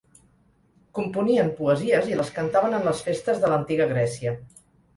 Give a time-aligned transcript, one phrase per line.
[0.99, 4.37] Componien poesies i les cantaven en les festes de l'antiga Grècia.